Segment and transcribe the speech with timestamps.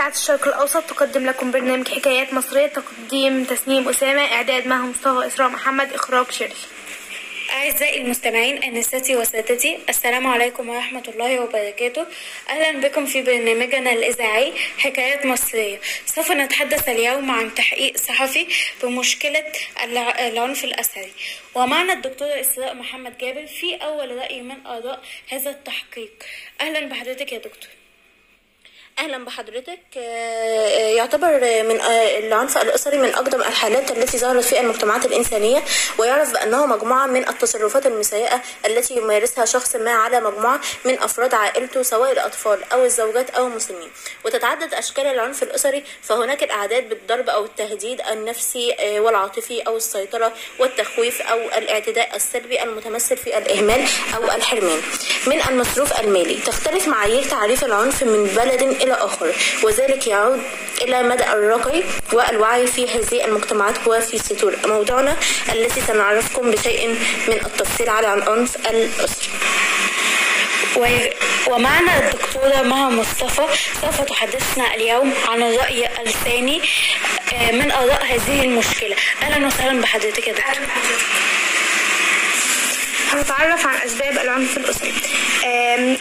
[0.00, 5.48] إذاعة الشرق الأوسط تقدم لكم برنامج حكايات مصرية تقديم تسنيم أسامة إعداد مها مصطفى إسراء
[5.48, 6.54] محمد إخراج شيري.
[7.52, 12.06] أعزائي المستمعين أنستي وسادتي السلام عليكم ورحمة الله وبركاته.
[12.48, 15.80] أهلا بكم في برنامجنا الإذاعي حكايات مصرية.
[16.06, 18.46] سوف نتحدث اليوم عن تحقيق صحفي
[18.82, 19.52] بمشكلة
[19.84, 21.12] الع- العنف الأسري
[21.54, 26.12] ومعنا الدكتورة إسراء محمد جابر في أول رأي من آراء هذا التحقيق.
[26.60, 27.79] أهلا بحضرتك يا دكتور.
[29.00, 29.78] أهلا بحضرتك.
[29.96, 35.62] آه، يعتبر من آه، العنف الأسري من أقدم الحالات التي ظهرت في المجتمعات الإنسانية
[35.98, 41.82] ويعرف بانه مجموعة من التصرفات المسيئة التي يمارسها شخص ما على مجموعة من أفراد عائلته
[41.82, 43.90] سواء الأطفال أو الزوجات أو المسلمين.
[44.24, 51.22] وتتعدد أشكال العنف الأسري فهناك الأعداد بالضرب أو التهديد النفسي آه، والعاطفي أو السيطرة والتخويف
[51.22, 53.84] أو الاعتداء السلبي المتمثل في الإهمال
[54.16, 54.82] أو الحرمان.
[55.26, 59.34] من المصروف المالي تختلف معايير تعريف العنف من بلد إلى آخر.
[59.62, 60.42] وذلك يعود
[60.82, 65.16] إلى مدى الرقي والوعي في هذه المجتمعات وفي سطور موضوعنا
[65.52, 66.88] التي سنعرفكم بشيء
[67.28, 69.28] من التفصيل على العنف الأسري
[70.76, 71.06] و-
[71.50, 73.46] ومعنا الدكتورة مها مصطفى.
[73.82, 76.62] سوف تحدثنا اليوم عن الرأي الثاني
[77.34, 78.96] آه، من آراء هذه المشكلة.
[79.22, 80.66] أهلا وسهلا بحضرتك يا دكتور.
[83.12, 84.92] هنتعرف عن أسباب العنف الأسري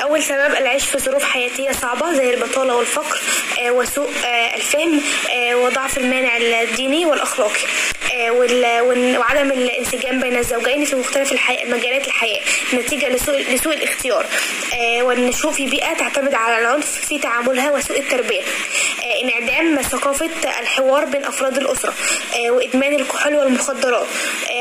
[0.01, 3.19] أول سبب العيش في ظروف حياتية صعبة زي البطالة والفقر
[3.59, 5.01] آه، وسوء آه، الفهم
[5.33, 7.59] آه، وضعف المانع الديني والأخلاقي
[8.29, 11.65] وال- وال- وعدم الانسجام بين الزوجين في مختلف الحي...
[11.65, 12.39] مجالات الحياة
[12.73, 14.25] نتيجة لسوء, لسوء الاختيار
[15.01, 18.41] والنشوء في بيئة تعتمد على العنف في تعاملها وسوء التربية
[19.23, 21.93] انعدام ثقافة الحوار بين أفراد الأسرة
[22.49, 24.07] وإدمان الكحول والمخدرات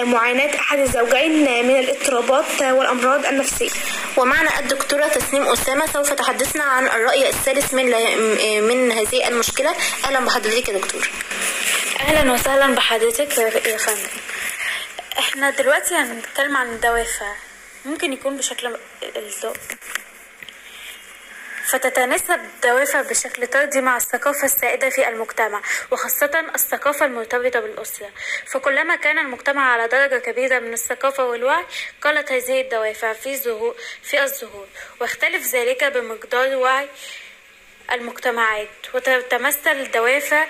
[0.03, 3.71] معاناة أحد الزوجين من الاضطرابات آه، والأمراض النفسية.
[4.17, 7.87] ومعنا الدكتورة تسنيم أسامة سوف تحدثنا عن الرأي الثالث من
[8.69, 9.75] من هذه المشكلة.
[10.05, 11.11] أهلا بحضرتك يا دكتور.
[12.01, 14.09] أهلا وسهلا بحضرتك يا يا فندم.
[15.19, 17.33] إحنا دلوقتي هنتكلم عن الدوافع.
[17.85, 18.77] ممكن يكون بشكل
[19.17, 19.57] الذوق
[21.69, 28.11] فتتناسب الدوافع بشكل طردي مع الثقافة السائدة في المجتمع وخاصة الثقافة المرتبطة بالأسرة.
[28.47, 31.65] فكلما كان المجتمع على درجة كبيرة من الثقافة والوعي
[32.03, 34.67] قلت هذه الدوافع في ظهور في الظهور.
[35.01, 36.89] واختلف ذلك بمقدار وعي
[37.93, 40.47] المجتمعات وتتمثل الدوافع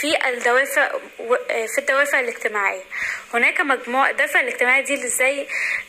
[0.00, 0.82] في الدوافع
[1.50, 2.80] آه، في الدوافع الاجتماعية.
[3.34, 5.46] هناك مجموعة الدافع الاجتماعي دي زي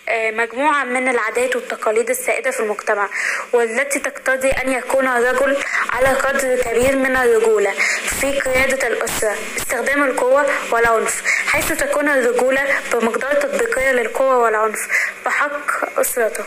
[0.09, 3.09] آه، مجموعة من العادات والتقاليد السائدة في المجتمع
[3.53, 5.57] والتي تقتضي أن يكون الرجل
[5.89, 7.72] على قدر كبير من الرجولة
[8.19, 12.63] في قيادة الأسرة استخدام القوة والعنف حيث تكون الرجولة
[12.94, 14.88] بمقدار تطبيقية للقوة والعنف
[15.25, 16.44] بحق أسرته.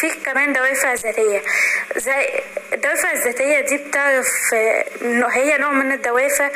[0.00, 1.42] في كمان دوافع ذاتية.
[1.96, 2.28] زي
[2.72, 4.54] الدوافع الذاتية دي بتعرف
[5.02, 6.50] إنه هي نوع من الدوافع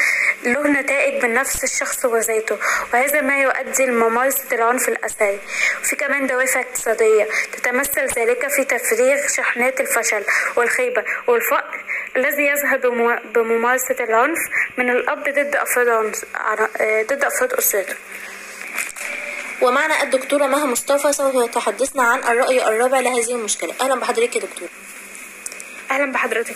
[0.44, 2.58] له نتائج من نفس الشخص وذاته
[2.94, 5.38] وهذا ما يؤدي لممارسة العنف الأسري
[5.82, 10.24] وفي كمان دوافع اقتصادية تتمثل ذلك في تفريغ شحنات الفشل
[10.56, 11.84] والخيبة والفقر
[12.16, 12.76] الذي يظهر
[13.34, 14.38] بممارسة العنف
[14.78, 16.16] من الأب ضد أفراد
[16.82, 17.94] ضد أفراد أسرته.
[19.62, 23.74] ومعنا الدكتورة مها مصطفى سوف تحدثنا عن الرأي الرابع لهذه المشكلة.
[23.80, 24.68] أهلا بحضرتك يا دكتور.
[25.90, 26.54] أهلا بحضرتك.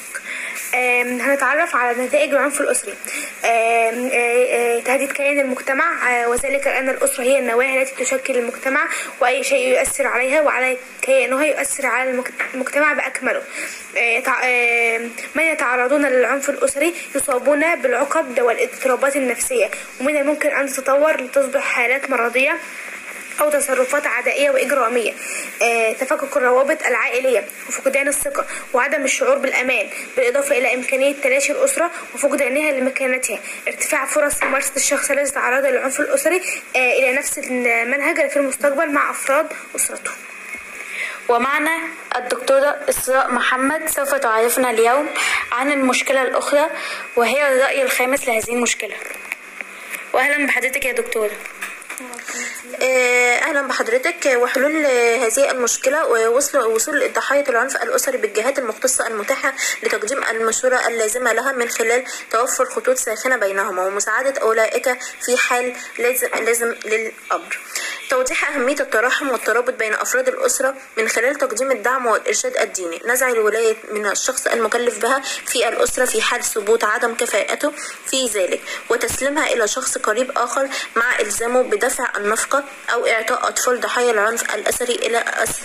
[1.20, 2.60] هنتعرف على نتائج العنف
[3.44, 6.26] آه، تهديد كيان المجتمع.
[6.26, 8.88] وذلك أن الأسرة هي النواة التي تشكل المجتمع
[9.20, 12.22] وأي شيء يؤثر عليها وعلى كيانها يؤثر على
[12.54, 12.92] المجتمع
[14.44, 19.70] آم، من يتعرضون للعنف الأسري؟ يصابون بالعقد والإضطرابات النفسية.
[20.00, 22.58] ومن الممكن أن تتطور لتصبح حالات مرضية.
[23.40, 25.12] أو تصرفات عدائية وإجرامية.
[25.62, 32.72] آه، تفكك الروابط العائلية وفقدان الثقة وعدم الشعور بالأمان بالإضافة إلى إمكانية تلاشي الأسرة وفقدانها
[32.72, 33.38] لمكانتها.
[33.68, 36.42] ارتفاع فرص ممارسة الشخص الذي تعرض للعنف الأسري
[36.76, 39.46] آه، إلى نفس المنهج في المستقبل مع أفراد
[39.76, 40.10] أسرته.
[41.28, 41.78] ومعنا
[42.16, 45.08] الدكتورة إسراء محمد سوف تعرفنا اليوم
[45.52, 46.66] عن المشكلة الأخرى
[47.16, 48.94] وهي الرأي الخامس لهذه المشكلة.
[50.12, 51.30] وأهلا بحضرتك يا دكتورة
[52.26, 54.36] أهلا بحضرتك.
[54.36, 61.32] وحلول آه، هذه المشكلة ووصل وصول ضحايا العنف الأسري بالجهات المختصة المتاحة لتقديم المشورة اللازمة
[61.32, 67.58] لها من خلال توفر خطوط ساخنة بينهما ومساعدة أولئك في حال لازم لازم للأمر.
[68.10, 73.00] توضيح أهمية التراحم والترابط بين أفراد الأسرة من خلال تقديم الدعم والإرشاد الديني.
[73.06, 77.72] نزع الولاية من الشخص المكلف بها في الأسرة في حال ثبوت عدم كفاءته
[78.06, 84.10] في ذلك وتسليمها إلى شخص قريب آخر مع إلزامه بدفع النفقة أو إعطاء أطفال ضحايا
[84.10, 85.62] العنف الأسري إلى أسر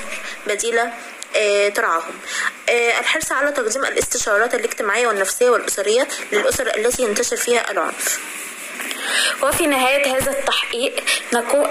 [0.47, 0.93] بديلة
[1.35, 2.13] آه، ترعاهم.
[2.69, 8.19] آه، الحرص على تقديم الاستشارات الاجتماعية والنفسية والأسرية للأسر التي ينتشر فيها العنف.
[9.43, 11.03] وفي نهاية هذا التحقيق
[11.33, 11.69] نقول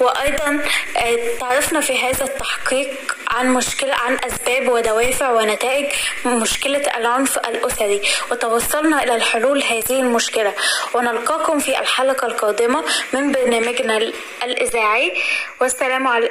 [0.00, 0.60] وأيضا
[0.96, 5.86] آه، تعرفنا في هذا التحقيق عن مشكلة عن أسباب ودوافع ونتائج
[6.26, 8.02] مشكلة العنف الأسري.
[8.30, 10.52] وتوصلنا إلى الحلول هذه المشكلة.
[10.94, 14.12] ونلقاكم في الحلقة القادمة من برنامجنا
[14.42, 15.12] الإذاعي.
[15.60, 16.30] والسلام علي...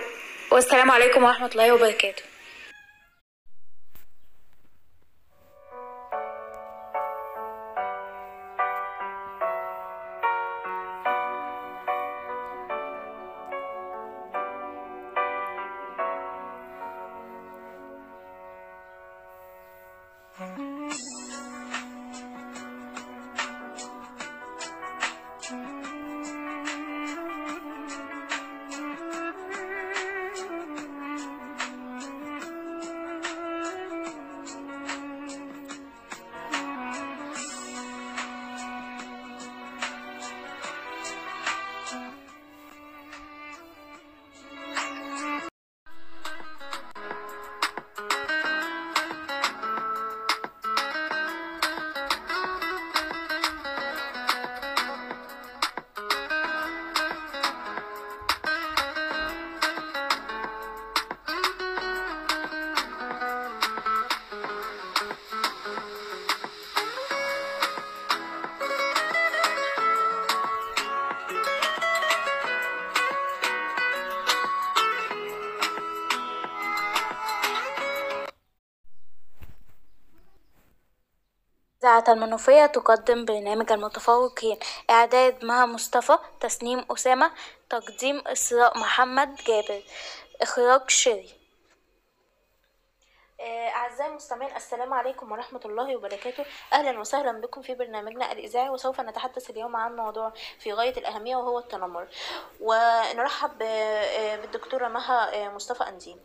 [0.52, 2.31] والسلام عليكم ورحمة الله وبركاته.
[82.00, 84.60] المنوفية تقدم برنامج المتفوقين
[84.90, 87.32] إعداد مها مصطفى تسنيم أسامة
[87.70, 89.84] تقديم إسراء محمد جابر
[90.42, 91.30] إخراج شيري.
[93.40, 96.46] آه، أعزائي المستمعين السلام عليكم ورحمة الله وبركاته.
[96.74, 101.60] أهلا وسهلا بكم في برنامجنا الإذاعي وسوف نتحدث اليوم عن موضوع في غاية الأهمية وهو
[101.60, 102.08] التنمر.
[102.62, 106.20] ونرحب آه، بالدكتورة مها آه، مصطفى أنديم.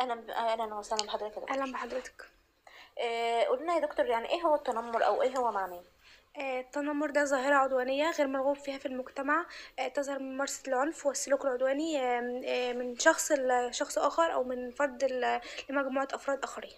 [0.00, 1.50] أهلا أهلا وسهلا بحضرتك.
[1.50, 2.31] أهلا بحضرتك.
[3.48, 5.82] قولنا يا دكتور يعني إيه هو التنمر أو إيه هو معناه؟
[6.38, 9.46] آه، التنمر ده ظاهرة عدوانية غير مرغوب فيها في المجتمع
[9.78, 15.04] آه، تظهر من ممارسة العنف والسلوك العدواني آه، من شخص لشخص آخر أو من فرد
[15.70, 16.72] لمجموعة أفراد آخرين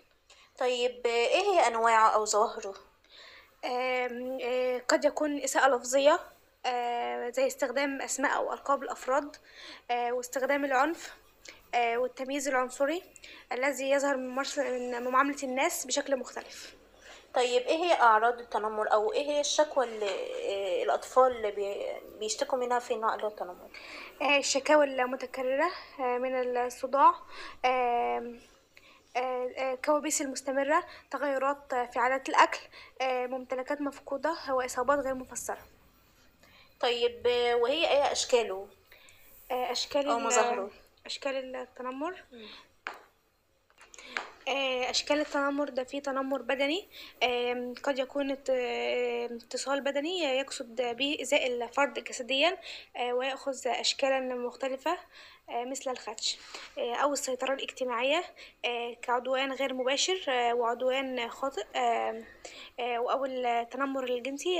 [0.59, 2.75] طيب آه، إيه هي أنواعه أو ظواهره؟
[3.65, 6.21] آه، قد يكون إساءة لفظية
[6.67, 9.37] آه، زي استخدام أسماء أو ألقاب الأفراد
[9.91, 11.24] آه، واستخدام العنف آه،
[11.77, 13.03] والتمييز العنصري
[13.53, 16.75] الذي يظهر من معاملة الناس بشكل مختلف.
[17.35, 22.59] طيب إيه هي أعراض التنمر؟ أو إيه هي الشكوى اللي آه، الأطفال اللي بي- بيشتكوا
[22.59, 22.95] منها في
[23.25, 23.69] هو التنمر؟
[24.23, 27.15] آه، الشكاوى المتكررة آه، من الصداع
[27.65, 28.35] آه،
[29.17, 32.61] آه، كوابيس المستمرة تغيرات آه، في عادات الأكل
[33.01, 35.63] آه، ممتلكات مفقودة وإصابات غير مفسرة.
[36.81, 38.69] طيب آه، وهي إيه أشكاله؟
[39.51, 40.71] آه، أشكال أو مظاهره.
[41.07, 42.23] أشكال التنمر.
[44.49, 46.89] آه، أشكال التنمر ده فيه تنمر بدني.
[47.23, 52.59] آم، قد يكون ات- آه، اتصال بدني يقصد به إيذاء الفرد جسديا
[52.97, 54.99] آه، ويأخذ أشكالا مختلفة
[55.51, 56.39] آه، مثل الخدش
[56.79, 58.25] آه، أو السيطرة الاجتماعية
[58.65, 62.23] آه، كعدوان غير مباشر آه، وعدوان خاطئ آه،
[62.81, 64.57] أو التنمر الجنسي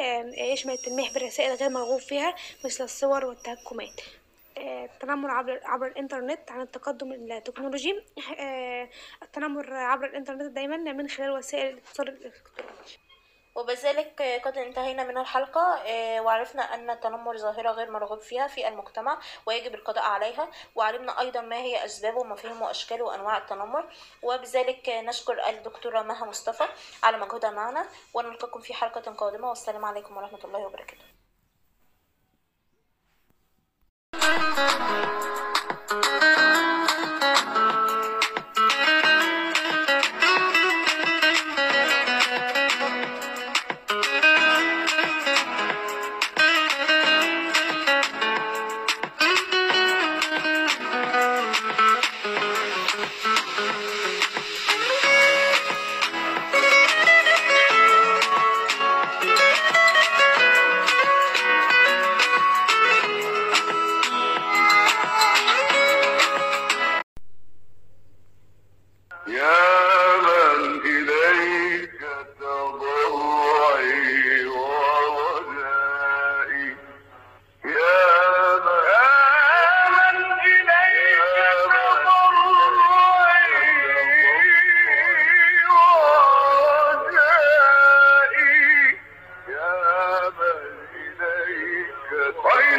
[0.53, 2.35] يشمل التلميح بالرسائل غير مرغوب فيها
[2.65, 4.01] مثل الصور والتهكمات.
[4.01, 4.24] آه،
[4.59, 8.05] التنمر عبر عبر الإنترنت عن التقدم التكنولوجي.
[8.39, 8.89] آه،
[9.23, 12.71] التنمر عبر الإنترنت دايما من خلال وسائل الاتصال الإلكتروني.
[13.55, 18.69] وبذلك آه، قد انتهينا من الحلقة آه، وعرفنا أن التنمر ظاهرة غير مرغوب فيها في
[18.69, 23.93] المجتمع ويجب القضاء عليها وعلمنا أيضا ما هي أسبابه ومفاهيم وأشكال وأنواع التنمر.
[24.23, 26.65] وبذلك آه، نشكر الدكتورة مها مصطفى
[27.03, 31.14] على مجهودها معنا ونلقاكم في حلقة قادمة والسلام عليكم ورحمة الله وبركاته.
[34.21, 35.44] Thank you.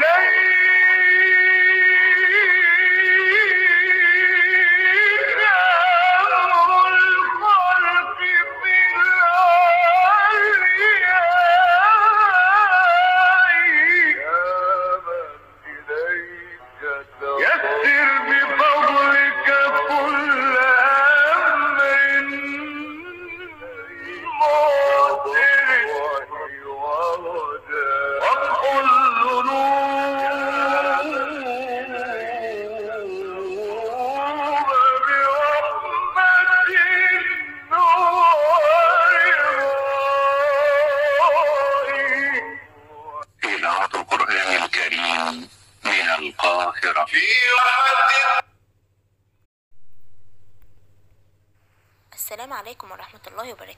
[0.06, 0.85] الليل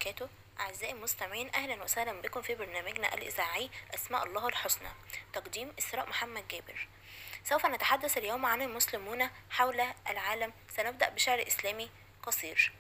[0.08, 0.30] وبركاته.
[0.60, 4.90] أعزائي المستمعين أهلا وسهلا بكم في برنامجنا الإذاعي أسماء الله الحسنى
[5.34, 6.88] تقديم إسراء محمد جابر.
[7.44, 10.54] سوف نتحدث اليوم عن المسلمون حول العالم.
[10.76, 11.90] سنبدأ بشعر إسلامي
[12.24, 12.72] قصير.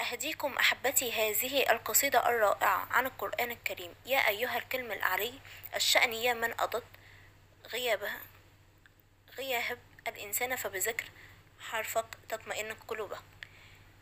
[0.00, 3.94] أهديكم أحبتي هذه القصيدة الرائعة عن القرآن الكريم.
[4.06, 5.40] يا أيها الكلم العلي
[5.74, 6.84] الشأن يا من أضد.
[7.66, 8.20] غيابها
[9.38, 11.04] غياب الإنسان فبذكر
[11.60, 13.18] حرفك تطمئن قلوبه.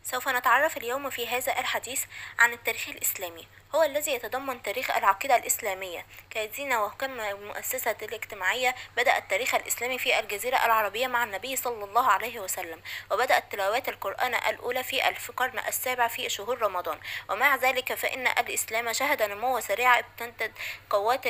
[0.03, 2.03] سوف نتعرف اليوم في هذا الحديث
[2.39, 6.05] عن التاريخ الإسلامي هو الذي يتضمن تاريخ العقيدة الإسلامية.
[6.29, 12.81] كدينة وكمؤسسة الاجتماعية بدأ التاريخ الإسلامي في الجزيرة العربية مع النبي صلى الله عليه وسلم
[13.11, 16.99] وبدأت تلاوات القرآن الأولى في القرن السابع في شهور رمضان.
[17.29, 20.51] ومع ذلك فإن الإسلام شهد نمو سريع ابتدت
[20.89, 21.27] قوات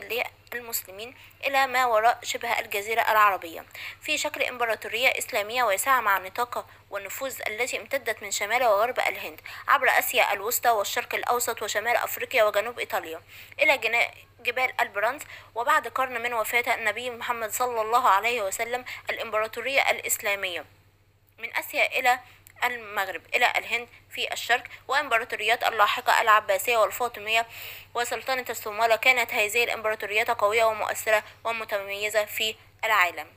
[0.53, 1.15] المسلمين
[1.47, 3.65] إلى ما وراء شبه الجزيرة العربية.
[4.01, 9.89] في شكل إمبراطورية إسلامية واسعة مع نطاق والنفوذ التي امتدت من شمال وغرب الهند عبر
[9.89, 13.21] آسيا الوسطى والشرق الأوسط وشمال أفريقيا وجنوب إيطاليا
[13.59, 13.77] إلى
[14.43, 15.21] جبال البرانز
[15.55, 20.65] وبعد قرن من وفاة النبي محمد صلى الله عليه وسلم الإمبراطورية الإسلامية.
[21.37, 22.19] من آسيا إلى
[22.63, 27.47] المغرب إلى الهند في الشرق وإمبراطوريات اللاحقة العباسية والفاطمية
[27.95, 33.27] وسلطنة الصومالة كانت هذه الإمبراطوريات قوية ومؤثرة ومتميزة في العالم.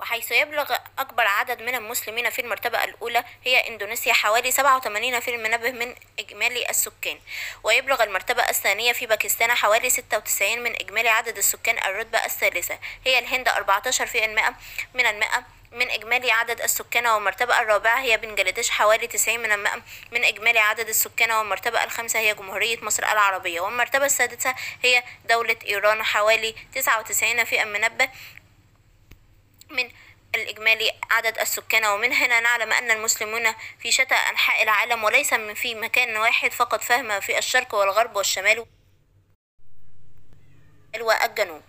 [0.00, 6.70] وحيث يبلغ أكبر عدد من المسلمين في المرتبة الأولى هي إندونيسيا حوالي 87% من إجمالي
[6.70, 7.18] السكان.
[7.62, 12.78] ويبلغ المرتبة الثانية في باكستان حوالي 96 من إجمالي عدد السكان الرتبة الثالثة.
[13.04, 14.54] هي الهند 14%
[14.94, 19.82] من المئة من إجمالي عدد السكان والمرتبة الرابعة هي بنجلاديش حوالي 90 من المئة.
[20.12, 23.60] من إجمالي عدد السكان والمرتبة الخامسة هي جمهورية مصر العربية.
[23.60, 28.08] والمرتبة السادسة هي دولة إيران حوالي 99 في المنبه
[29.70, 29.90] من
[30.34, 31.84] الإجمالي عدد السكان.
[31.84, 36.82] ومن هنا نعلم أن المسلمون في شتى أنحاء العالم وليس من في مكان واحد فقط
[36.82, 38.66] فهم في الشرق والغرب والشمال
[41.00, 41.62] والجنوب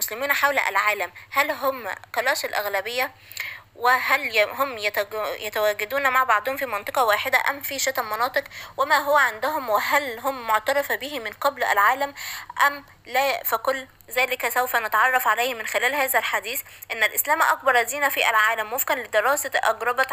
[0.00, 1.12] المسلمين حول العالم.
[1.30, 3.14] هل هم كلاش الأغلبية؟
[3.76, 4.78] وهل هم
[5.38, 8.44] يتواجدون مع بعضهم في منطقة واحدة أم في شتى مناطق؟
[8.76, 12.14] وما هو عندهم؟ وهل هم معترف به من قبل العالم
[12.66, 16.62] أم لا؟ فكل ذلك سوف نتعرف عليه من خلال هذا الحديث.
[16.92, 20.12] أن الإسلام أكبر دين في العالم وفقا لدراسة أجربت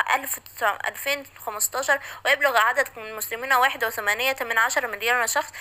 [0.86, 3.53] 2015 ويبلغ عدد المسلمين
[4.41, 5.51] من عشر مليار شخص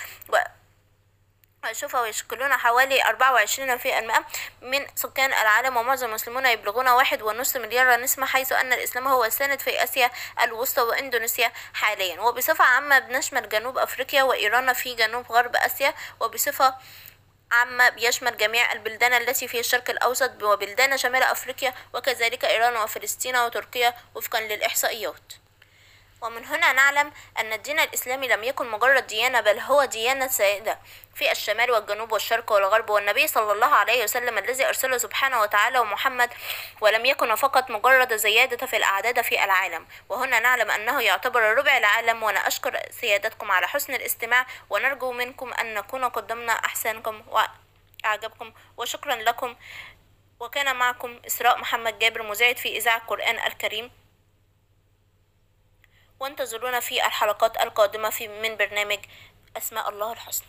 [1.69, 4.25] و شوفوا يشكلون حوالي أربعة وعشرين في المئة
[4.61, 9.59] من سكان العالم ومعظم المسلمون يبلغون واحد ونصف مليار نسمة حيث أن الإسلام هو السائد
[9.59, 10.11] في آسيا
[10.43, 12.21] الوسطى وإندونيسيا حاليا.
[12.21, 16.75] وبصفة عامة بنشمل جنوب أفريقيا وإيران في جنوب غرب آسيا وبصفة
[17.51, 23.93] عامة بيشمل جميع البلدان التي في الشرق الأوسط وبلدان شمال أفريقيا وكذلك إيران وفلسطين وتركيا
[24.15, 25.46] وفقا للإحصائيات.
[26.21, 30.79] ومن هنا نعلم أن الدين الإسلامي لم يكن مجرد ديانة بل هو ديانة سائدة
[31.15, 32.89] في الشمال والجنوب والشرق والغرب.
[32.89, 36.33] والنبي صلى الله عليه وسلم الذي أرسله سبحانه وتعالى ومحمد
[36.81, 39.87] ولم يكن فقط مجرد زيادة في الأعداد في العالم.
[40.09, 45.73] وهنا نعلم أنه يعتبر ربع العالم وأنا أشكر سيادتكم على حسن الاستماع ونرجو منكم أن
[45.73, 47.23] نكون قدمنا أحسنكم
[48.03, 48.53] وأعجبكم.
[48.77, 49.55] وشكرا لكم.
[50.39, 54.06] وكان معكم إسراء محمد جابر مذيعة في إذاعة القرآن الكريم.
[56.19, 58.99] وانتظرونا في الحلقات القادمة في من برنامج
[59.57, 60.47] أسماء الله الحسنى.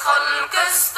[0.00, 0.89] الخلق السابق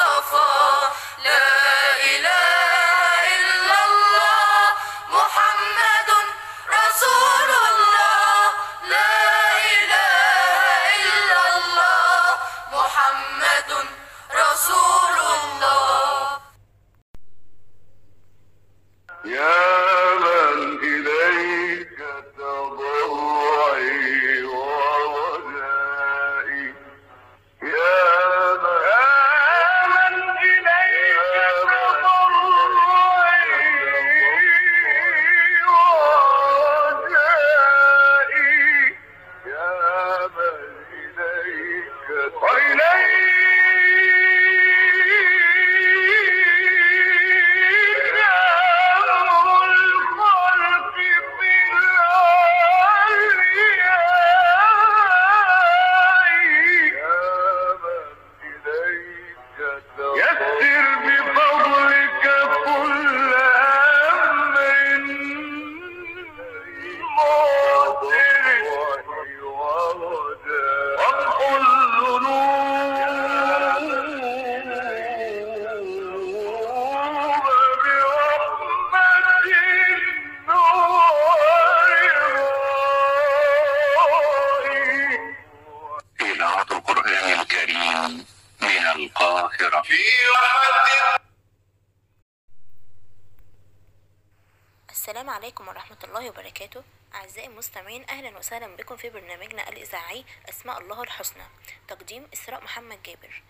[96.23, 96.83] الله وبركاته.
[97.15, 101.43] أعزائي المستمعين أهلا وسهلا بكم في برنامجنا الإذاعي أسماء الله الحسنى
[101.87, 103.43] تقديم إسراء محمد جابر.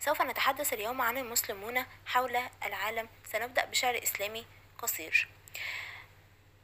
[0.00, 3.08] سوف نتحدث اليوم عن المسلمون حول العالم.
[3.32, 4.46] سنبدأ بشعر إسلامي
[4.78, 5.28] قصير.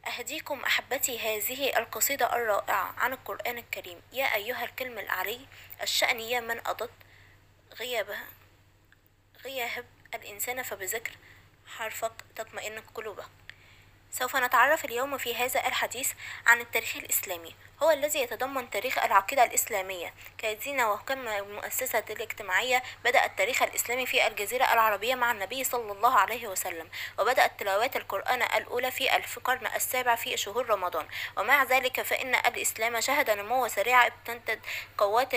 [0.06, 4.02] أهديكم أحبتي هذه القصيدة الرائعة عن القرآن الكريم.
[4.12, 5.46] يا أيها الكلم العلي
[5.82, 6.90] الشأن يا من أضد.
[7.72, 8.26] غيابها
[9.44, 11.12] غياب الإنسان فبذكر
[11.66, 13.28] حرفك تطمئن قلوبك
[14.12, 16.12] سوف نتعرف اليوم في هذا الحديث
[16.46, 17.54] عن التاريخ الإسلامي.
[17.82, 20.14] هو الذي يتضمن تاريخ العقيدة الإسلامية.
[20.38, 26.48] كدين وكما المؤسسة الاجتماعية بدأ التاريخ الإسلامي في الجزيرة العربية مع النبي صلى الله عليه
[26.48, 31.06] وسلم وبدأت تلاوات القرآن الأولى في القرن السابع في شهور رمضان.
[31.36, 34.60] ومع ذلك فإن الإسلام شهد نمو سريع ابتدت
[34.98, 35.34] قوات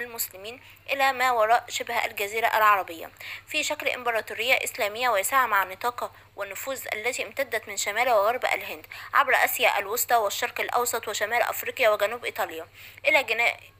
[0.00, 3.10] المسلمين إلى ما وراء شبه الجزيرة العربية.
[3.46, 9.34] في شكل إمبراطورية إسلامية واسعة مع نطاق والنفوذ التي امتدت من شمال وغرب الهند عبر
[9.34, 12.68] آسيا الوسطى والشرق الأوسط وشمال أفريقيا وجنوب إيطاليا.
[13.06, 13.22] إلى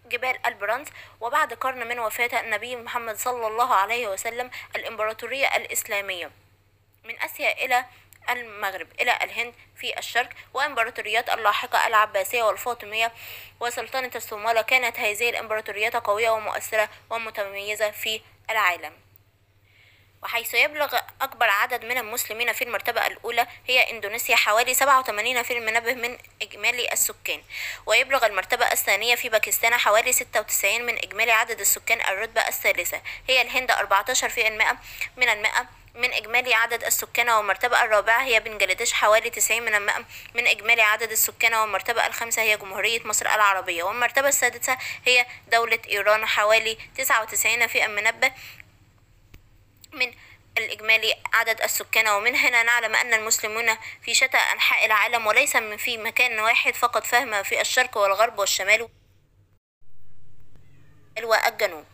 [0.06, 0.88] جبال البرانز
[1.20, 6.30] وبعد قرن من وفاة النبي محمد صلى الله عليه وسلم الإمبراطورية الإسلامية.
[7.04, 7.84] من آسيا إلى
[8.30, 13.12] المغرب إلى الهند في الشرق وإمبراطوريات اللاحقة العباسية والفاطمية
[13.60, 18.92] وسلطنة الصومالة كانت هذه الإمبراطوريات قوية ومؤثرة ومتميزة في العالم.
[20.22, 26.18] وحيث يبلغ أكبر عدد من المسلمين في المرتبة الأولى هي إندونيسيا حوالي 87% منبه من
[26.42, 27.42] إجمالي السكان.
[27.86, 33.02] ويبلغ المرتبة الثانية في باكستان حوالي 96 من إجمالي عدد السكان الرتبة الثالثة.
[33.28, 34.78] هي الهند 14%
[35.16, 40.04] من المئة من إجمالي عدد السكان والمرتبة الرابعة هي بنجلاديش حوالي 90 من المئة.
[40.34, 43.82] من إجمالي عدد السكان والمرتبة الخامسة هي جمهورية مصر العربية.
[43.82, 48.32] والمرتبة السادسة هي دولة إيران حوالي 99 في المنبه
[49.92, 50.14] من
[50.58, 52.08] الإجمالي عدد السكان.
[52.08, 57.06] ومن هنا نعلم أن المسلمون في شتى أنحاء العالم وليس من في مكان واحد فقط
[57.06, 58.88] فهم في الشرق والغرب والشمال
[61.22, 61.84] والجنوب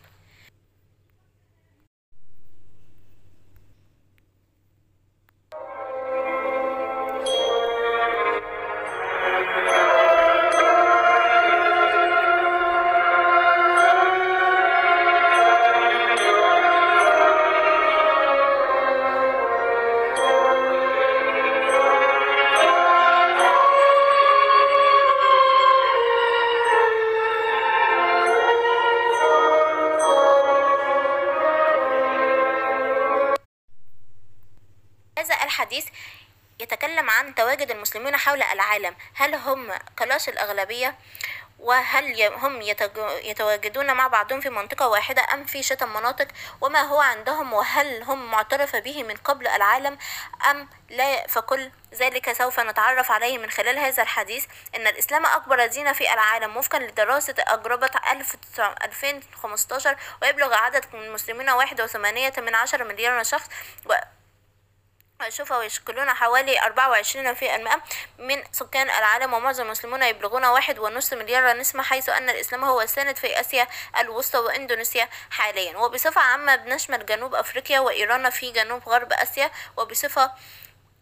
[37.65, 38.95] تواجد المسلمون حول العالم.
[39.15, 40.95] هل هم كلاش الأغلبية؟
[41.59, 42.61] وهل هم
[43.23, 46.27] يتواجدون مع بعضهم في منطقة واحدة أم في شتى مناطق؟
[46.61, 49.97] وما هو عندهم؟ وهل هم معترف به من قبل العالم
[50.49, 54.45] أم لا؟ فكل ذلك سوف نتعرف عليه من خلال هذا الحديث.
[54.75, 57.95] أن الإسلام أكبر دين في العالم وفقا لدراسة أجربت
[58.83, 61.49] 2015 ويبلغ عدد المسلمين
[62.39, 63.49] من عشر مليار شخص
[65.29, 67.81] شوفوا يشكلون حوالي أربعة وعشرين في المئة
[68.17, 73.17] من سكان العالم ومعظم المسلمون يبلغون واحد ونصف مليار نسمة حيث أن الإسلام هو السائد
[73.17, 73.67] في آسيا
[73.99, 75.77] الوسطى وإندونيسيا حاليا.
[75.77, 80.31] وبصفة عامة بنشمل جنوب أفريقيا وإيران في جنوب غرب آسيا وبصفة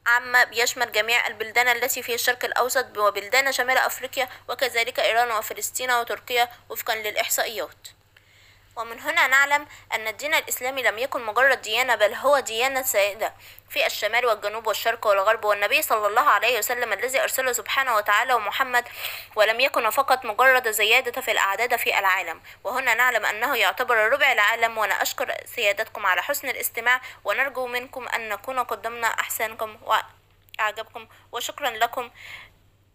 [0.07, 6.49] عامة بيشمل جميع البلدان التي في الشرق الأوسط وبلدان شمال أفريقيا وكذلك إيران وفلسطين وتركيا
[6.69, 7.87] وفقا للإحصائيات.
[8.75, 13.33] ومن هنا نعلم أن الدين الإسلامي لم يكن مجرد ديانة بل هو ديانة سائدة
[13.69, 15.45] في الشمال والجنوب والشرق والغرب.
[15.45, 18.87] والنبي صلى الله عليه وسلم الذي أرسله سبحانه وتعالى ومحمد
[19.35, 22.41] ولم يكن فقط مجرد زيادة في الأعداد في العالم.
[22.63, 27.01] وهنا نعلم أنه يعتبر ربع العالم وأنا أشكر سيادتكم على حسن الاستماع.
[27.23, 29.77] ونرجو منكم أن نكون قدمنا أحسانكم
[30.59, 31.07] وأعجبكم.
[31.31, 32.09] وشكرا لكم.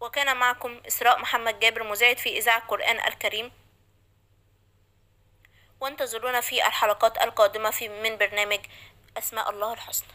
[0.01, 3.51] وكان معكم إسراء محمد جابر مذيعة في إذاعة القرآن الكريم.
[5.81, 8.59] وانتظرونا في الحلقات القادمة في من برنامج
[9.17, 10.07] أسماء الله الحسنى.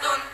[0.00, 0.27] Don't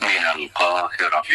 [0.00, 1.22] من القاهرة.
[1.22, 1.34] في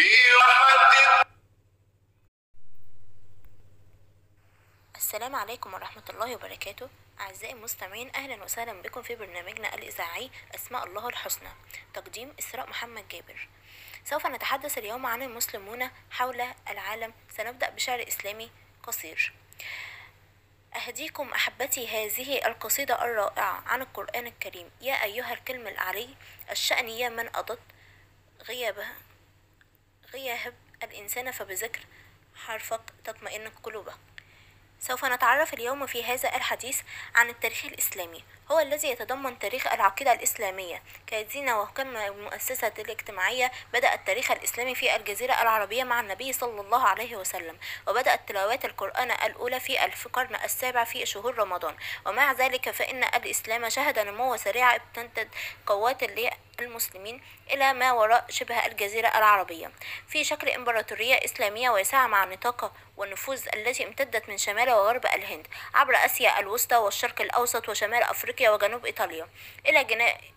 [4.96, 6.88] السلام عليكم ورحمة الله وبركاته.
[7.20, 11.48] أعزائي المستمعين أهلا وسهلا بكم في برنامجنا الإذاعي أسماء الله الحسنى
[11.94, 13.48] تقديم إسراء محمد جابر.
[14.04, 17.14] سوف نتحدث اليوم عن المسلمون حول العالم.
[17.36, 18.50] سنبدأ بشعر إسلامي
[18.82, 19.32] قصير.
[20.76, 24.70] أهديكم أحبتي هذه القصيدة الرائعة عن القرآن الكريم.
[24.80, 26.14] يا أيها الكلم العلي
[26.50, 27.58] الشأن يا من أضد.
[28.48, 28.86] غيابه
[30.12, 31.80] غياب الإنسان فبذكر
[32.34, 33.94] حرفك تطمئن قلوبه
[34.80, 36.80] سوف نتعرف اليوم في هذا الحديث
[37.14, 38.24] عن التاريخ الإسلامي.
[38.50, 40.82] هو الذي يتضمن تاريخ العقيدة الإسلامية.
[41.06, 47.16] كدين وكم المؤسسة الاجتماعية بدأ التاريخ الإسلامي في الجزيرة العربية مع النبي صلى الله عليه
[47.16, 47.58] وسلم
[47.88, 51.76] وبدأت تلاوات القرآن الأولى في القرن السابع في شهور رمضان.
[52.06, 55.28] ومع ذلك فإن الإسلام شهد نمو سريع ابتدت
[55.66, 56.02] قوات
[56.60, 59.72] المسلمين إلى ما وراء شبه الجزيرة العربية.
[60.08, 65.94] في شكل إمبراطورية إسلامية واسعة مع نطاق والنفوذ التي امتدت من شمال وغرب الهند عبر
[66.04, 69.28] آسيا الوسطى والشرق الأوسط وشمال أفريقيا وجنوب إيطاليا
[69.66, 69.84] إلى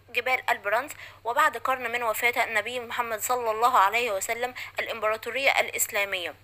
[0.10, 0.92] جبال البرانز
[1.24, 6.36] وبعد قرن من وفاة النبي محمد صلى الله عليه وسلم الإمبراطورية الإسلامية.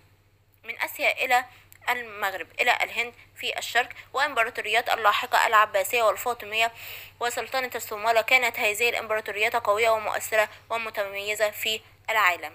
[0.64, 1.46] من آسيا إلى
[1.90, 6.72] المغرب إلى الهند في الشرق وإمبراطوريات اللاحقة العباسية والفاطمية
[7.20, 12.54] وسلطنة الصومالة كانت هذه الإمبراطوريات قوية ومؤثرة ومتميزة في العالم.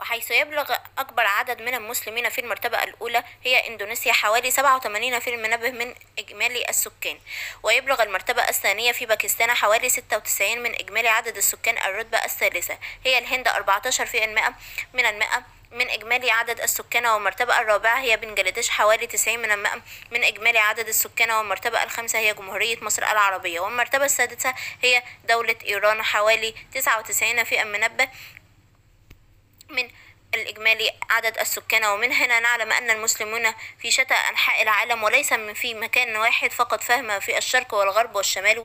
[0.00, 5.28] وحيث يبلغ أكبر عدد من المسلمين في المرتبة الأولى هي إندونيسيا حوالي 87%
[5.70, 7.18] من إجمالي السكان.
[7.62, 12.78] ويبلغ المرتبة الثانية في باكستان حوالي 96 من إجمالي عدد السكان الرتبة الثالثة.
[13.04, 14.54] هي الهند 14%
[14.94, 20.24] من المئة من إجمالي عدد السكان والمرتبة الرابعة هي بنجلاديش حوالي 90 من المئة من
[20.24, 23.60] إجمالي عدد السكان والمرتبة الخامسة هي جمهورية مصر العربية.
[23.60, 28.08] والمرتبة السادسة هي دولة إيران حوالي 99 في المنبه
[29.68, 29.90] من
[30.34, 35.74] الإجمالي عدد السكان ومن هنا نعلم أن المسلمون في شتى أنحاء العالم وليس من في
[35.74, 38.64] مكان واحد فقط فهم في الشرق والغرب والشمال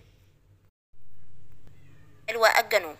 [2.35, 2.97] والجنوب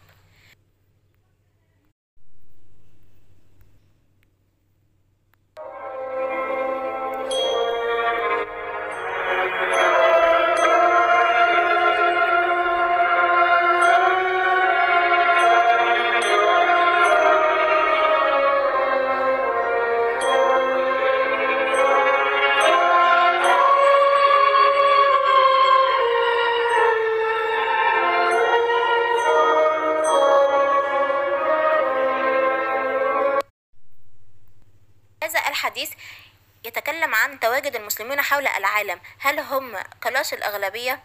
[35.82, 35.98] الحديث
[36.66, 39.02] يتكلم عن تواجد المسلمين حول العالم.
[39.20, 41.04] هل هم كلاش الأغلبية؟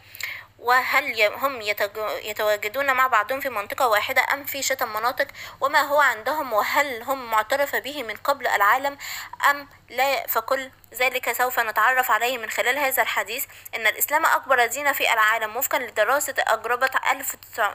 [0.58, 1.60] وهل هم
[2.22, 5.26] يتواجدون مع بعضهم في منطقة واحدة أم في شتى المناطق
[5.60, 8.98] وما هو عندهم؟ وهل هم معترف به من قبل العالم
[9.50, 13.44] أم لا؟ فكل ذلك سوف نتعرف عليه من خلال هذا الحديث.
[13.74, 16.96] أن الإسلام أكبر دين في العالم وفقا لدراسة أجربت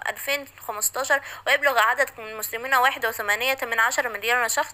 [0.07, 2.73] 2015 ويبلغ عدد المسلمين
[3.63, 4.73] من عشر مليار شخص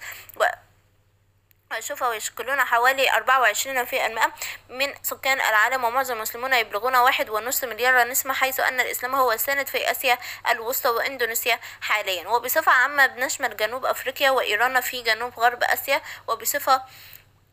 [1.71, 4.33] و شوف يشكلون حوالي أربعة وعشرين في المئة
[4.69, 9.67] من سكان العالم ومعظم المسلمون يبلغون واحد ونصف مليار نسمة حيث أن الإسلام هو السائد
[9.67, 10.17] في آسيا
[10.49, 12.27] الوسطى وإندونيسيا حاليا.
[12.27, 16.83] وبصفة عامة بنشمل جنوب أفريقيا وإيران في جنوب غرب آسيا وبصفة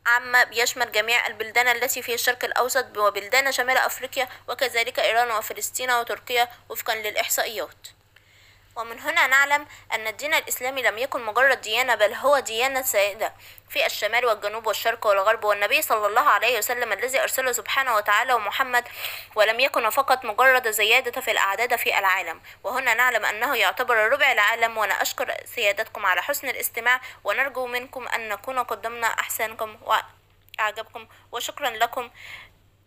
[0.07, 6.49] عامة بيشمل جميع البلدان التي في الشرق الأوسط وبلدان شمال أفريقيا وكذلك إيران وفلسطين وتركيا
[6.69, 7.89] وفقا للإحصائيات.
[8.77, 13.33] ومن هنا نعلم أن الدين الإسلامي لم يكن مجرد ديانة بل هو ديانة سائدة
[13.69, 15.45] في الشمال والجنوب والشرق والغرب.
[15.45, 18.85] والنبي صلى الله عليه وسلم الذي أرسله سبحانه وتعالى ومحمد
[19.35, 22.41] ولم يكن فقط مجرد زيادة في الأعداد في العالم.
[22.65, 28.29] وهنا نعلم أنه يعتبر ربع العالم وأنا أشكر سيادتكم على حسن الاستماع ونرجو منكم أن
[28.29, 31.07] نكون قدمنا أحسنكم وأعجبكم.
[31.33, 32.11] وشكرا لكم.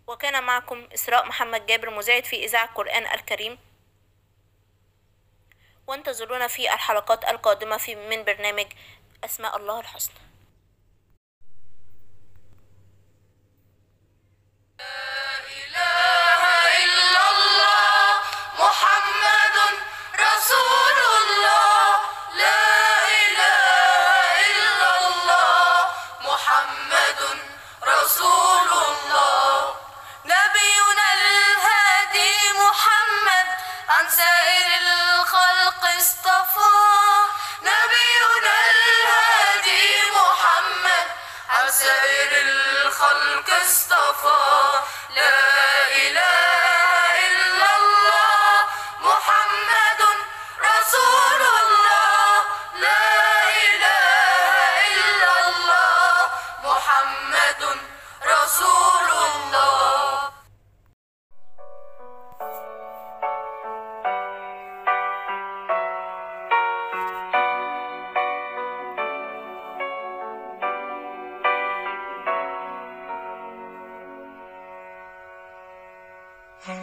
[0.08, 3.58] وكان معكم إسراء محمد جابر مذيعة في إذاعة القرآن الكريم.
[5.88, 8.66] وانتظرونا في الحلقات القادمة في من برنامج
[9.24, 10.16] أسماء الله الحسنى.
[76.68, 76.82] إذاعة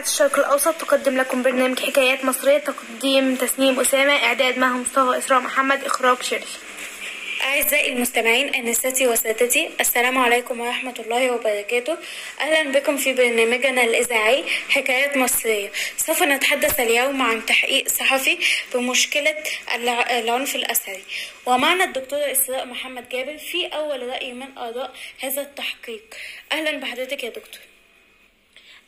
[0.00, 5.84] الشرق الأوسط تقدم لكم برنامج حكايات مصرية تقديم تسنيم أسامة إعداد معهم مصطفى إسراء محمد
[5.84, 6.73] إخراج شريف.
[7.54, 9.70] أعزائي المستمعين أنساتي وسادتي.
[9.80, 11.96] السلام عليكم ورحمة الله وبركاته.
[12.40, 15.70] أهلا بكم في برنامجنا الإذاعي حكايات مصرية.
[15.96, 18.38] سوف نتحدث اليوم عن تحقيق صحفي
[18.74, 19.36] بمشكلة
[19.74, 21.02] الع- العنف الأسري
[21.46, 26.02] ومعنا الدكتورة إسراء محمد جابر في أول رأي من آراء هذا التحقيق.
[26.52, 27.60] أهلا بحضرتك يا دكتور.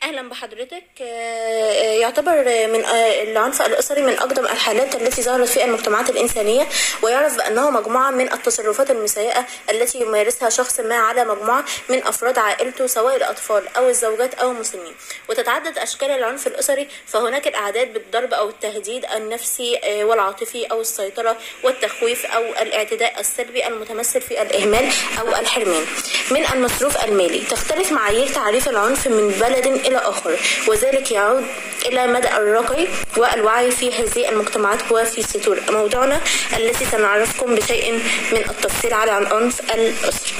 [0.03, 0.83] أهلا بحضرتك.
[1.01, 6.67] آه، آه، يعتبر من آه، العنف الأسري من أقدم الحالات التي ظهرت في المجتمعات الإنسانية
[7.01, 12.87] ويعرف بأنه مجموعة من التصرفات المسيئة التي يمارسها شخص ما على مجموعة من أفراد عائلته
[12.87, 14.93] سواء الأطفال أو الزوجات أو المسنين
[15.29, 22.43] وتتعدد أشكال العنف الأسري فهناك الأعداد بالضرب أو التهديد النفسي والعاطفي أو السيطرة والتخويف أو
[22.43, 25.85] الاعتداء السلبي المتمثل في الإهمال أو الحرمان.
[26.31, 30.35] من المصروف المالي تختلف معايير تعريف العنف من بلد إلى آخر.
[30.67, 31.45] وذلك يعود
[31.85, 36.21] إلى مدى الرقي والوعي في هذه المجتمعات وفي سطور موضوعنا
[36.57, 37.93] التي سنعرفكم بشيء
[38.31, 40.33] من التفصيل على العنف الأسري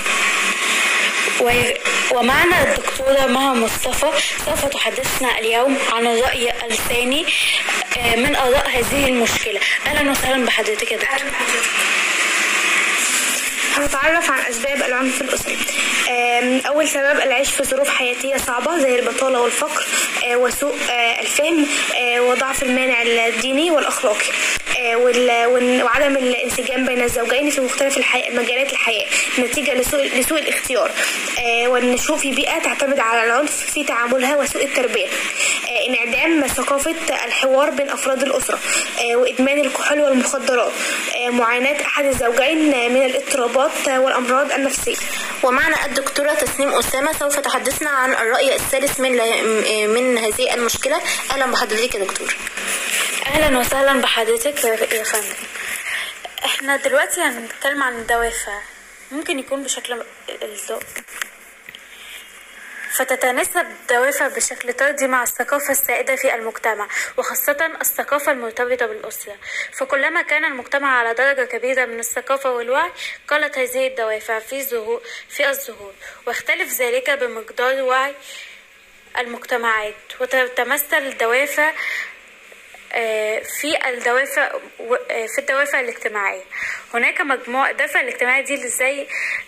[1.42, 1.74] و-
[2.18, 4.08] ومعنا الدكتورة مها مصطفى.
[4.46, 7.26] سوف تحدثنا اليوم عن الرأي الثاني
[7.98, 9.60] آه، من آراء هذه المشكلة.
[9.88, 11.32] أهلا وسهلا بحضرتك يا دكتور.
[13.78, 15.58] هنتعرف عن أسباب العنف الأسري.
[16.68, 19.86] أول سبب العيش في ظروف حياتية صعبة زي البطالة والفقر
[20.26, 21.66] آه، وسوء آه، الفهم
[21.98, 24.26] آه، وضعف المانع الديني والأخلاقي.
[24.96, 28.30] وال- وال- وعدم الانسجام بين الزوجين في مختلف الحي...
[28.30, 29.06] مجالات الحياة
[29.40, 30.92] نتيجة لسوء, لسوء الاختيار.
[31.66, 35.08] والنشوء في بيئة تعتمد على العنف في تعاملها وسوء التربية.
[35.90, 38.60] انعدام ثقافة الحوار بين أفراد الأسرة
[39.16, 40.72] وإدمان الكحول والمخدرات.
[41.30, 44.96] معاناة أحد الزوجين من الاضطرابات آه، والأمراض النفسية.
[45.44, 49.12] ومعنا الدكتورة تسنيم أسامة سوف تحدثنا عن الرأي الثالث من
[49.94, 51.02] من هذه المشكلة.
[51.32, 52.36] أهلا بحضرتك يا دكتور.
[53.28, 55.26] أهلا وسهلا بحضرتك يا فندم.
[56.46, 58.60] إحنا دلوقتي هنتكلم عن الدوافع.
[59.12, 60.04] ممكن يكون بشكل ال-
[62.98, 69.36] فتتناسب الدوافع بشكل طردي مع الثقافة السائدة في المجتمع وخاصة الثقافة المرتبطة بالأسرة.
[69.74, 72.92] فكلما كان المجتمع على درجة كبيرة من الثقافة والوعي
[73.28, 74.64] قلت هذه الدوافع في
[75.30, 75.94] في الظهور
[76.28, 78.16] واختلف ذلك بمقدار وعي
[79.18, 81.74] المجتمعات وتتمثل الدوافع
[83.62, 84.42] في الدوافع
[85.12, 86.42] آه، في الدوافع الاجتماعية.
[86.94, 89.08] هناك مجموعة الدافع الاجتماعية دي زي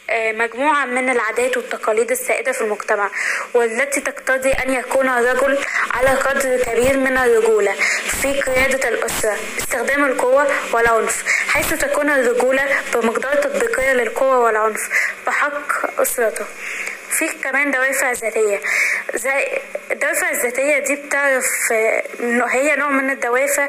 [0.09, 3.11] آه، مجموعة من العادات والتقاليد السائدة في المجتمع
[3.53, 5.57] والتي تقتضي أن يكون الرجل
[5.93, 7.73] على قدر كبير من الرجولة
[8.21, 14.89] في قيادة الأسرة استخدام القوة والعنف حيث تكون الرجولة بمقدار تطبيقية للقوة والعنف
[15.27, 16.45] بحق أسرته.
[17.09, 18.59] في كمان دوافع ذاتية.
[19.15, 19.47] زي
[19.91, 21.71] الدوافع الذاتية دي بتعرف
[22.19, 23.67] إنه هي نوع من الدوافع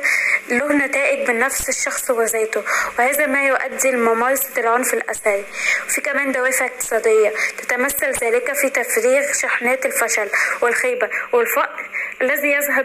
[0.48, 2.62] له نتائج من نفس الشخص وذاته
[2.98, 5.44] وهذا ما يؤدي لممارسة العنف الأسري
[5.86, 10.28] وفي كمان دوافع اقتصادية تتمثل ذلك في تفريغ شحنات الفشل
[10.60, 11.90] والخيبة والفقر
[12.22, 12.82] الذي يظهر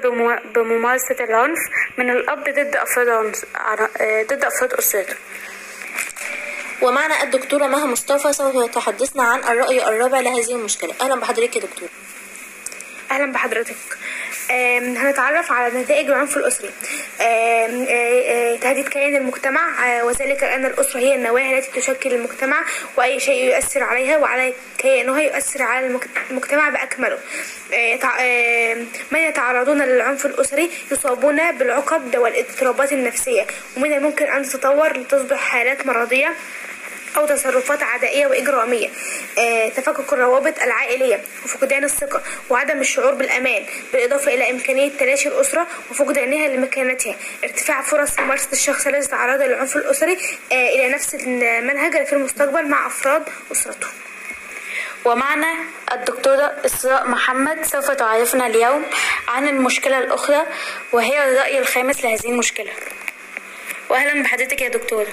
[0.56, 1.60] بممارسة العنف
[1.98, 2.76] من الأب ضد
[3.56, 5.16] ع- آه، ضد أفراد أسرته.
[6.82, 10.94] ومعنا الدكتورة مها مصطفى سوف تحدثنا عن الرأي الرابع لهذه المشكلة.
[11.02, 11.90] أهلا بحضرتك يا دكتور.
[13.12, 13.76] أهلا بحضرتك.
[14.98, 16.38] هنتعرف على نتائج العنف
[17.22, 19.62] آه، تهديد كيان المجتمع.
[20.04, 22.64] وذلك لأن الأسرة هي النواه التي تشكل المجتمع
[22.98, 26.00] وأي شيء يؤثر عليها وعلى كيانها يؤثر على
[26.32, 26.70] المجتمع
[28.20, 33.46] آم، من يتعرضون للعنف الأسري؟ يصابون بالعقد والإضطرابات النفسية.
[33.78, 36.34] ومن الممكن أن تتطور لتصبح حالات مرضية.
[37.18, 38.90] أو تصرفات عدائية وإجرامية.
[39.38, 46.48] آه، تفكك الروابط العائلية وفقدان الثقة وعدم الشعور بالأمان بالإضافة إلى إمكانية تلاشي الأسرة وفقدانها
[46.48, 47.16] لمكانتها.
[47.44, 50.18] ارتفاع فرص ممارسة الشخص الذي تعرض للعنف الأسري
[50.52, 53.88] آه، إلى نفس المنهج في المستقبل مع أفراد أسرته.
[55.06, 55.56] ومعنا
[55.92, 58.86] الدكتورة إسراء محمد سوف تعرفنا اليوم
[59.28, 60.44] عن المشكلة الأخرى
[60.92, 62.72] وهي الرأي الخامس لهذه المشكلة.
[63.90, 65.08] وأهلا بحضرتك يا دكتورة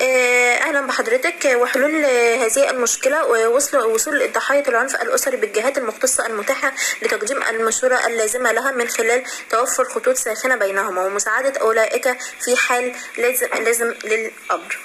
[0.00, 1.52] أهلا بحضرتك.
[1.56, 8.52] وحلول آه، هذه المشكلة ووصل وصول ضحايا العنف الأسري بالجهات المختصة المتاحة لتقديم المشورة اللازمة
[8.52, 14.78] لها من خلال توفر خطوط ساخنة بينهما ومساعدة أولئك في حال لازم لازم للأمر.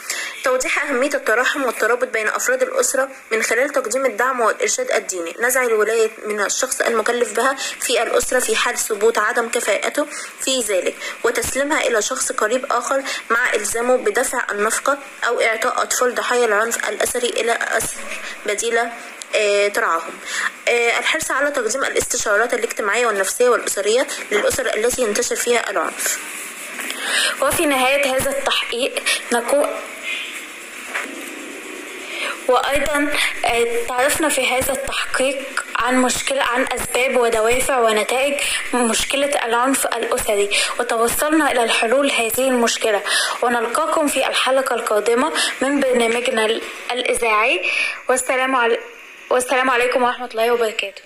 [0.44, 5.36] توضيح أهمية التراحم والترابط بين أفراد الأسرة من خلال تقديم الدعم والإرشاد الديني.
[5.40, 10.08] نزع الولاية من الشخص المكلف بها في الأسرة في حال ثبوت عدم كفاءته
[10.42, 16.46] في ذلك وتسليمها إلى شخص قريب آخر مع إلزامه بدفع النفقة أو إعطاء أطفال ضحايا
[16.46, 17.98] العنف الأسري إلى أسر
[18.46, 18.92] بديلة
[19.36, 20.14] آه، ترعاهم.
[20.68, 26.20] آه، الحرص على تقديم الاستشارات الاجتماعية والنفسية والأسرية للأسر التي ينتشر فيها العنف.
[27.42, 29.68] وفي نهاية هذا التحقيق نقول
[32.48, 33.12] وأيضا
[33.46, 38.34] آه، تعرفنا في هذا التحقيق عن مشكلة عن أسباب ودوافع ونتائج
[38.74, 43.02] مشكلة العنف الأسري وتوصلنا إلى الحلول هذه المشكلة.
[43.42, 45.32] ونلقاكم في الحلقة القادمة
[45.62, 47.62] من برنامجنا ال- الإذاعي.
[48.10, 48.80] والسلام علي
[49.30, 51.02] والسلام عليكم ورحمة الله وبركاته.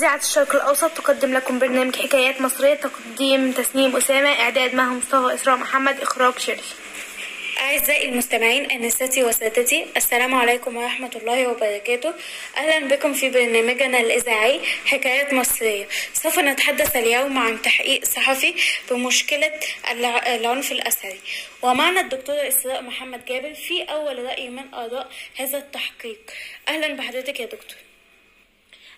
[0.00, 5.56] إذاعة الشرق الأوسط تقدم لكم برنامج حكايات مصرية تقديم تسنيم أسامة إعداد مها مصطفى إسراء
[5.56, 6.62] محمد إخراج شيري
[7.60, 12.14] أعزائي المستمعين أنساتي وسادتي السلام عليكم ورحمة الله وبركاته.
[12.56, 15.88] أهلا بكم في برنامجنا الإذاعي حكايات مصرية.
[16.14, 18.54] سوف نتحدث اليوم عن تحقيق صحفي
[18.90, 19.52] بمشكلة
[19.90, 21.20] الع- العنف الأسري
[21.62, 26.18] ومعنا الدكتورة إسراء محمد جابر في أول رأي من آراء هذا التحقيق.
[26.68, 27.89] أهلا بحضرتك يا دكتور.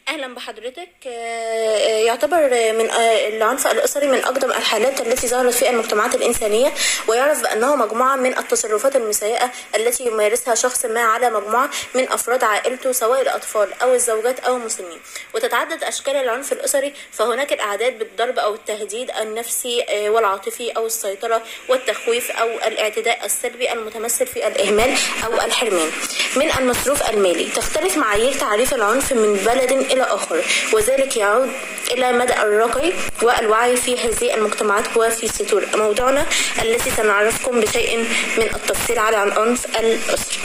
[0.08, 0.88] أهلا بحضرتك.
[1.06, 6.72] آه، آه، يعتبر من آه، العنف الأسري من أقدم الحالات التي ظهرت في المجتمعات الإنسانية
[7.08, 12.92] ويعرف بأنه مجموعة من التصرفات المسيئة التي يمارسها شخص ما على مجموعة من أفراد عائلته
[12.92, 15.00] سواء الأطفال أو الزوجات أو المسنين
[15.34, 22.48] وتتعدد أشكال العنف الأسري فهناك الأعداد بالضرب أو التهديد النفسي والعاطفي أو السيطرة والتخويف أو
[22.48, 25.90] الاعتداء السلبي المتمثل في الإهمال أو الحرمان.
[26.36, 27.44] من المصروف المالي.
[27.44, 31.50] تختلف معايير تعريف العنف من بلد إلى آخر وذلك يعود
[31.90, 36.26] إلى مدى الرقي والوعي في هذه المجتمعات وفي سطور موضوعنا
[36.62, 37.98] التي سنعرفكم بشيء
[38.38, 40.38] من التفصيل على العنف الأسري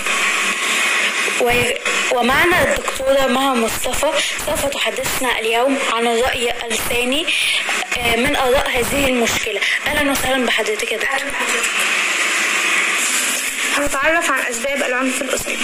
[2.11, 4.11] ومعنا الدكتورة مها مصطفى.
[4.45, 7.25] سوف تحدثنا اليوم عن الرأي الثاني
[7.97, 9.59] آه، من آراء هذه المشكلة.
[9.87, 11.31] أهلا وسهلا بحضرتك يا دكتور.
[13.77, 15.57] هنتعرف عن أسباب العنف الأسري.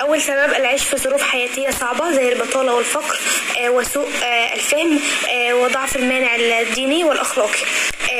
[0.00, 3.18] أول سبب العيش في ظروف حياتية صعبة زي البطالة والفقر
[3.58, 5.00] آه، وسوء آه، الفهم
[5.30, 7.58] آه، وضعف المانع الديني والأخلاقي.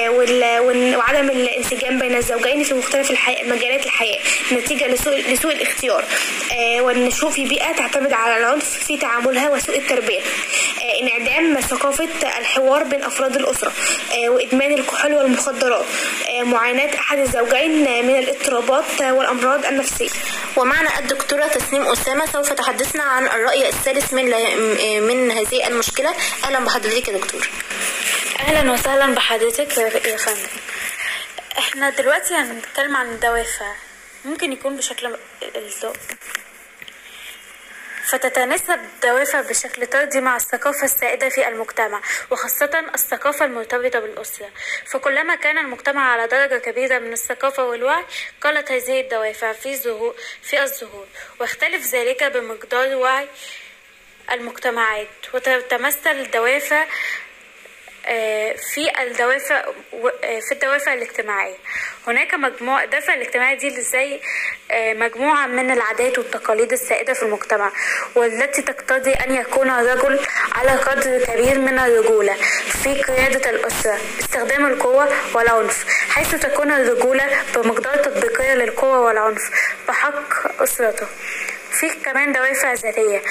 [0.09, 3.43] وال- وال- وعدم الانسجام بين الزوجين في مختلف الحي...
[3.43, 4.19] مجالات الحياة
[4.53, 6.05] نتيجة لسوء, لسوء الاختيار.
[6.81, 10.21] والنشوء في بيئة تعتمد على العنف في تعاملها وسوء التربية.
[11.03, 13.73] انعدام ثقافة الحوار بين أفراد الأسرة.
[14.29, 15.85] وإدمان الكحول والمخدرات.
[16.43, 20.11] معاناة أحد الزوجين من الاضطرابات آه، والأمراض النفسية.
[20.57, 24.25] ومعنا الدكتورة تسنيم أسامة سوف تحدثنا عن الرأي الثالث من
[25.03, 26.15] من هذه المشكلة.
[26.45, 27.49] أهلا بحضرتك يا دكتور.
[28.41, 30.49] أهلا وسهلا بحضرتك يا فندم.
[31.59, 33.73] إحنا دلوقتي هنتكلم عن الدوافع.
[34.25, 35.17] ممكن يكون بشكل
[35.57, 35.97] الذوق.
[38.11, 42.01] فتتناسب الدوافع بشكل طردي مع الثقافة السائدة في المجتمع
[42.31, 44.51] وخاصة الثقافة المرتبطة بالأسرة.
[44.87, 48.05] فكلما كان المجتمع على درجة كبيرة من الثقافة والوعي
[48.41, 49.77] قلت هذه الدوافع في
[50.43, 51.07] في الظهور
[51.41, 53.29] واختلف ذلك بمقدار وعي
[54.33, 56.87] المجتمعات وتتمثل الدوافع
[58.75, 59.57] في الدوافع
[60.25, 61.55] آه، في الدوافع الاجتماعية.
[62.07, 64.21] هناك مجموعة الدافع الاجتماعي دي زي
[64.71, 67.73] آه، مجموعة من العادات والتقاليد السائدة في المجتمع
[68.15, 70.21] والتي تقتضي أن يكون الرجل
[70.53, 72.35] على قدر كبير من الرجولة
[72.83, 79.51] في قيادة الأسرة استخدام القوة والعنف حيث تكون الرجولة بمقدار تطبيقية للقوة والعنف
[79.89, 81.07] بحق أسرته.
[81.81, 83.23] في كمان دوافع ذاتية.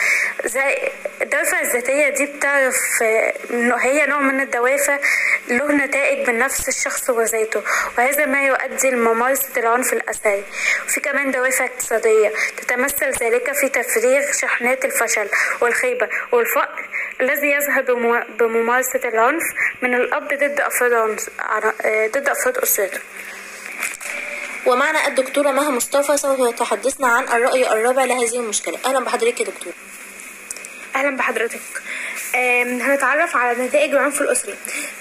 [0.46, 0.78] زي
[1.22, 3.04] الدوافع الذاتية دي بتعرف
[3.52, 5.00] إنه هي نوع من الدوافع
[5.48, 7.64] له نتائج من نفس الشخص وذاته
[7.98, 10.44] وهذا ما يؤدي لممارسة العنف الأسري
[10.86, 15.28] وفي كمان دوافع اقتصادية تتمثل ذلك في تفريغ شحنات الفشل
[15.62, 16.90] والخيبة والفقر
[17.22, 17.82] الذي يظهر
[18.40, 19.44] بممارسة العنف
[19.82, 21.20] من الأب ضد أفراد
[22.16, 23.00] ضد أفراد أسرته.
[24.70, 28.78] ومعنا الدكتورة مها مصطفى سوف تحدثنا عن الرأي الرابع لهذه المشكلة.
[28.86, 29.74] أهلا بحضرتك يا دكتور.
[30.96, 31.60] أهلا بحضرتك.
[32.82, 34.22] هنتعرف على نتائج العنف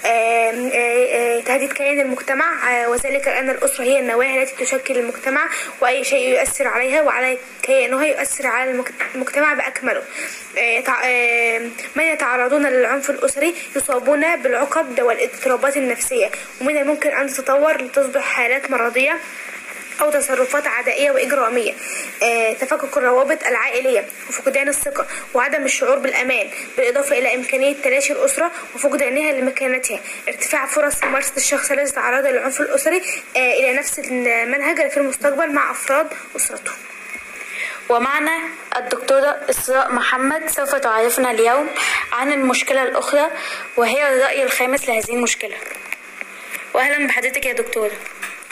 [0.05, 2.87] آه، تهديد كيان المجتمع.
[2.87, 5.49] وذلك لأن الأسرة هي النواه التي تشكل المجتمع
[5.81, 9.53] وأي شيء يؤثر عليها وعلى كيانها يؤثر على المجت- المجتمع
[11.05, 16.29] آم، من يتعرضون للعنف الأسري؟ يصابون بالعقد والإضطرابات النفسية.
[16.61, 19.17] ومن الممكن أن تتطور لتصبح حالات مرضية.
[20.01, 21.73] أو تصرفات عدائية وإجرامية.
[22.23, 29.31] آه، تفكك الروابط العائلية وفقدان الثقة وعدم الشعور بالأمان بالإضافة إلى إمكانية تلاشي الأسرة وفقدانها
[29.31, 29.99] لمكانتها.
[30.27, 33.01] ارتفاع فرص ممارسة الشخص الذي تعرض للعنف الأسري
[33.37, 36.71] آه، إلى نفس المنهج في المستقبل مع أفراد أسرته.
[37.89, 38.39] ومعنا
[38.77, 41.69] الدكتورة إسراء محمد سوف تعرفنا اليوم
[42.11, 43.27] عن المشكلة الأخرى
[43.77, 45.55] وهي الرأي الخامس لهذه المشكلة.
[46.73, 47.91] وأهلا بحضرتك يا دكتورة.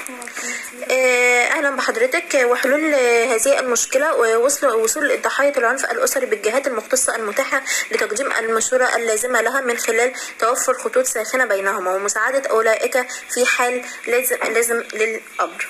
[0.10, 0.27] آه،
[0.92, 2.42] أهلا بحضرتك.
[2.46, 7.62] وحلول آه، هذه المشكلة ووصل وصول ضحايا العنف الأسري بالجهات المختصة المتاحة
[7.92, 14.38] لتقديم المشورة اللازمة لها من خلال توفر خطوط ساخنة بينهما ومساعدة أولئك في حال لازم
[14.54, 15.68] لازم للأمر.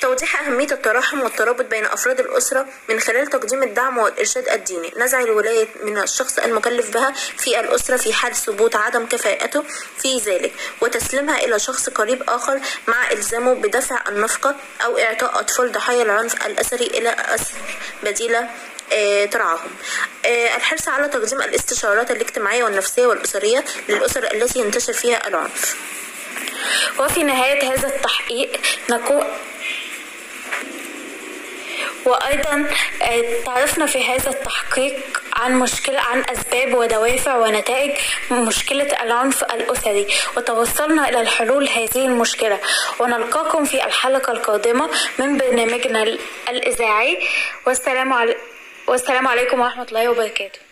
[0.00, 4.92] توضيح أهمية التراحم والترابط بين أفراد الأسرة من خلال تقديم الدعم والإرشاد الديني.
[4.96, 9.64] نزع الولاية من الشخص المكلف بها في الأسرة في حال ثبوت عدم كفاءته
[9.98, 16.02] في ذلك وتسليمها إلى شخص قريب آخر مع إلزامه بدفع النفقة أو إعطاء أطفال ضحايا
[16.02, 17.54] العنف الأسري إلى أسر
[18.02, 18.48] بديلة
[18.92, 19.70] آه، ترعاهم.
[20.26, 25.76] آه، الحرص على تقديم الاستشارات الاجتماعية والنفسية والأسرية للأسر التي ينتشر فيها العنف.
[26.98, 29.26] وفي نهاية هذا التحقيق نقول
[32.06, 32.66] وأيضا
[33.02, 37.90] آه، تعرفنا في هذا التحقيق عن مشكلة عن أسباب ودوافع ونتائج
[38.30, 42.58] مشكلة العنف الأسري وتوصلنا إلى الحلول هذه المشكلة.
[43.00, 46.02] ونلقاكم في الحلقة القادمة من برنامجنا
[46.48, 47.18] الإذاعي.
[47.66, 48.36] والسلام علي
[48.86, 50.69] والسلام عليكم ورحمة الله وبركاته.